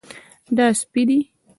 [0.57, 1.19] دا سپی دی